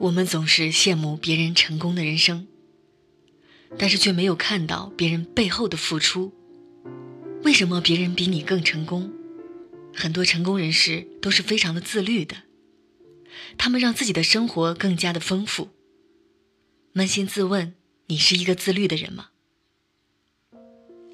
[0.00, 2.46] 我们总是羡慕别人成功的人生，
[3.76, 6.32] 但是却没有看到别人背后的付出。
[7.42, 9.12] 为什么别人比你更成功？
[9.94, 12.36] 很多成功人士都是非常的自律的，
[13.56, 15.70] 他们让自己的生活更加的丰富。
[16.94, 17.74] 扪心自问，
[18.06, 19.30] 你是一个自律的人吗？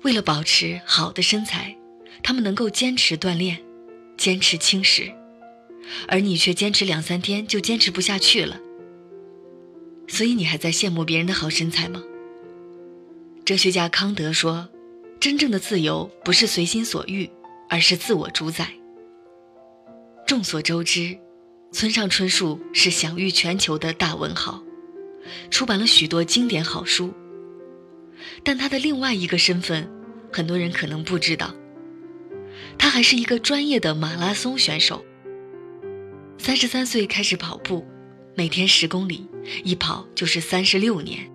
[0.02, 1.78] 为了保持好的身材，
[2.22, 3.62] 他们能够坚持锻炼，
[4.18, 5.14] 坚持轻食，
[6.06, 8.60] 而你却坚持两三天就坚持不下去了。
[10.06, 12.02] 所以你还在羡慕别人的好身材吗？
[13.44, 14.68] 哲学家康德说
[15.20, 17.28] ：“真正的自由不是随心所欲，
[17.68, 18.72] 而是自我主宰。”
[20.26, 21.18] 众所周知，
[21.72, 24.62] 村上春树是享誉全球的大文豪，
[25.50, 27.12] 出版了许多经典好书。
[28.42, 29.90] 但他的另外一个身份，
[30.32, 31.54] 很多人可能不知道，
[32.78, 35.04] 他还是一个专业的马拉松选手。
[36.38, 37.86] 三十三岁开始跑步。
[38.36, 39.28] 每天十公里，
[39.62, 41.30] 一跑就是三十六年。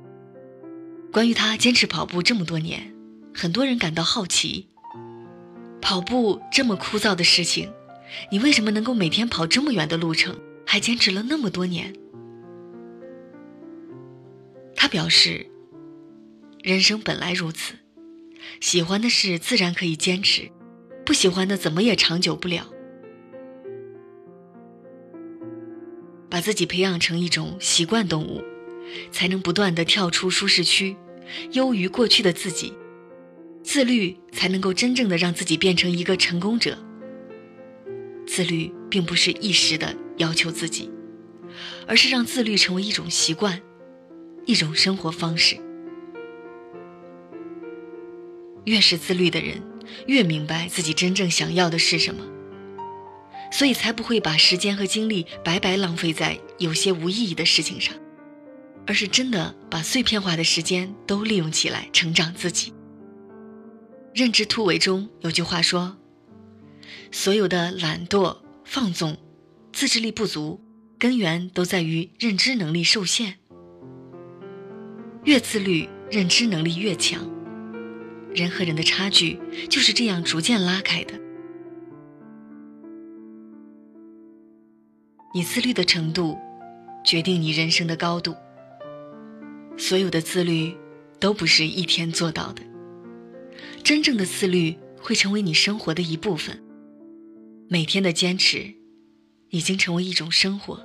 [1.14, 2.94] 关于他坚持跑步这么多年，
[3.34, 4.68] 很多人感到好奇：
[5.82, 7.72] 跑步这么枯燥的事情，
[8.30, 11.94] 你为什么能够每天跑这么远的路程，还坚持了那么多年？
[14.76, 15.48] 他表示：
[16.62, 17.76] 人生本来如此，
[18.60, 20.52] 喜欢的事自然可以坚持，
[21.06, 22.68] 不喜欢的怎么也长久不了。
[26.30, 28.44] 把自己培养成一种习惯动物，
[29.12, 30.96] 才能不断的跳出舒适区，
[31.54, 32.74] 优于过去的自己。
[33.64, 36.78] 自律才能够真正的让自己变成一个成功者。
[38.26, 40.90] 自律并不是一时的要求自己，
[41.88, 43.62] 而是让自律成为一种习惯，
[44.46, 45.58] 一种生活方式。
[48.66, 49.62] 越是自律的人，
[50.08, 52.24] 越明白自己真正想要的是什么。
[53.52, 57.96] 所以才不会把时间和精力白白浪费在有些无意义的事情上，
[58.86, 62.74] 而是真的把碎片化的时间都利用起来成长自己。
[64.14, 65.98] 认知突围中有句话说
[67.12, 69.18] ：“所有的懒惰、放纵、
[69.72, 70.60] 自制力不足，
[70.98, 73.36] 根源都在于认知能力受限。
[75.26, 77.30] 越自律，认知能力越强。
[78.34, 81.14] 人和人的差距就是这样逐渐拉开的。”
[85.32, 86.40] 你自律的程度，
[87.04, 88.36] 决定你人生的高度。
[89.78, 90.76] 所有的自律
[91.20, 92.64] 都不是一天做到的，
[93.84, 96.60] 真正的自律会成为你生活的一部分。
[97.68, 98.74] 每天的坚持，
[99.50, 100.84] 已经成为一种生活。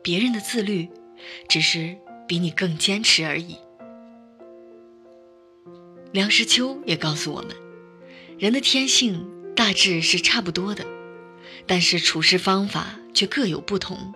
[0.00, 0.88] 别人的自律，
[1.48, 3.56] 只是比你更坚持而已。
[6.12, 7.56] 梁实秋也告诉我们，
[8.38, 10.86] 人的天性大致是差不多的。
[11.66, 14.12] 但是处事方法却各有不同，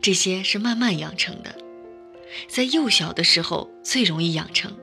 [0.00, 1.54] 这些是慢慢养成的，
[2.48, 4.76] 在幼小的时候最容易养成，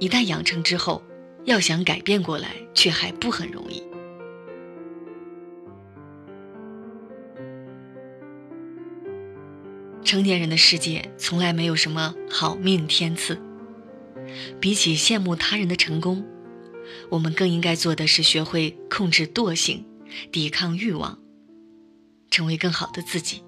[0.00, 1.02] 一旦养成之后，
[1.44, 3.82] 要想改变过来却还不很容易。
[10.04, 13.40] 成年人的世界从来没有什么好命天赐，
[14.60, 16.26] 比起羡慕他人的成功，
[17.10, 19.84] 我们更应该做的是学会控制惰性。
[20.30, 21.18] 抵抗欲望，
[22.30, 23.42] 成为更好的自己。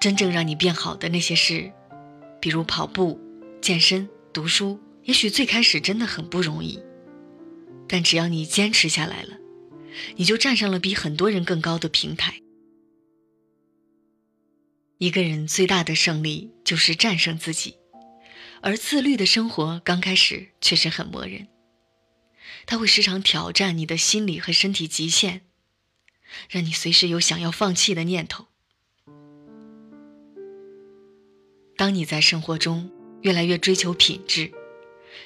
[0.00, 1.72] 真正让你变好的那些事，
[2.40, 3.20] 比如跑步、
[3.60, 6.82] 健身、读书，也许最开始真的很不容易，
[7.88, 9.38] 但只要你坚持下来了，
[10.16, 12.34] 你就站上了比很多人更高的平台。
[14.98, 17.76] 一个人最大的胜利就是战胜自己，
[18.60, 21.48] 而自律的生活刚开始确实很磨人。
[22.66, 25.42] 他会时常挑战你的心理和身体极限，
[26.48, 28.46] 让你随时有想要放弃的念头。
[31.76, 32.90] 当你在生活中
[33.22, 34.52] 越来越追求品质，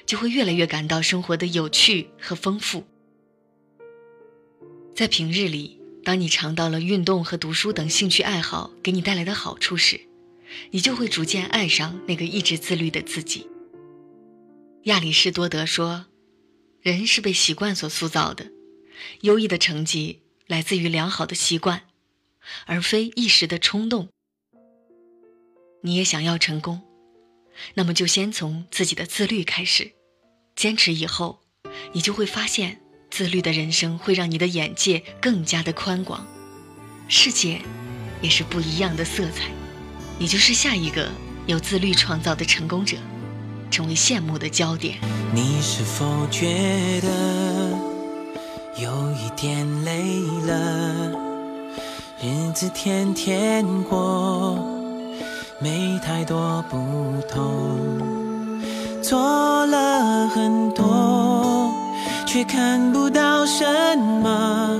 [0.05, 2.85] 就会越来越感到生活的有趣和丰富。
[4.95, 10.01] 在平日里，当你尝到了运动和读书等兴趣爱好给你带来的好处时，
[10.71, 13.47] 你就会逐渐爱上那个一直自律的自己。
[14.83, 16.07] 亚里士多德说。
[16.81, 18.51] 人是被习惯所塑造的，
[19.21, 21.83] 优异的成绩来自于良好的习惯，
[22.65, 24.09] 而非一时的冲动。
[25.83, 26.81] 你也想要成功，
[27.73, 29.91] 那么就先从自己的自律开始，
[30.55, 31.41] 坚持以后，
[31.93, 36.25] 你就会发现，自律的人生会让你的眼界更加的宽广，
[37.07, 37.61] 世界
[38.21, 39.51] 也是不一样的色彩，
[40.19, 41.11] 你就是下一个
[41.47, 42.97] 由自律创造的成功者。
[43.69, 44.95] 成为羡慕的焦点。
[45.33, 47.07] 你是否觉得
[48.81, 50.03] 有一点累
[50.45, 51.11] 了
[52.21, 54.57] 日子天天过？
[55.59, 56.77] 没太多不
[57.27, 57.79] 同
[59.01, 61.71] 做了很多
[62.27, 63.65] 却看不到什
[63.97, 64.79] 么。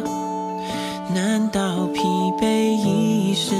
[1.16, 2.01] 难道疲
[2.39, 2.45] 惫
[2.75, 3.56] 已是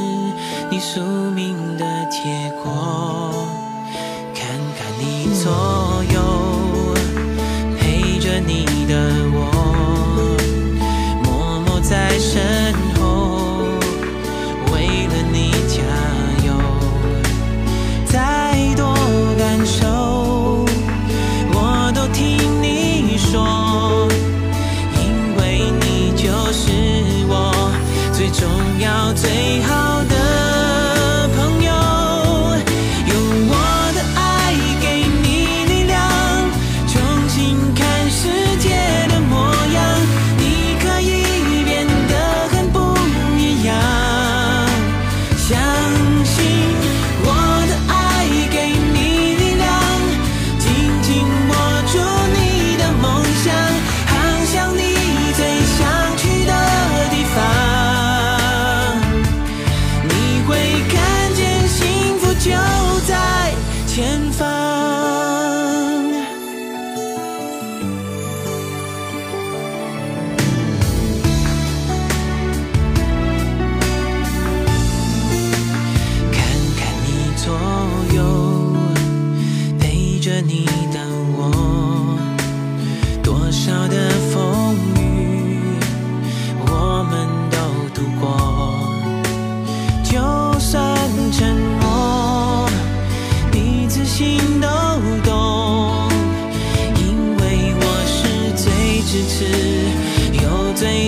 [0.70, 1.02] 你宿
[1.32, 3.27] 命的结果？
[5.48, 5.97] song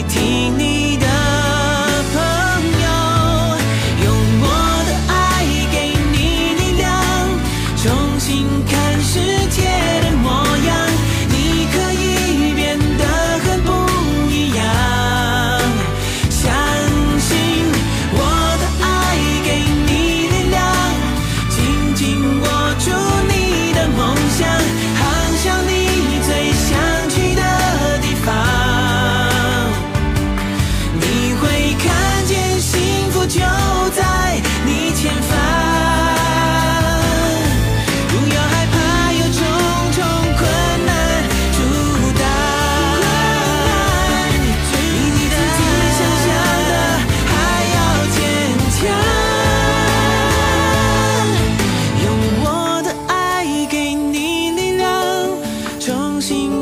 [0.04, 0.79] 听你
[56.30, 56.59] 心。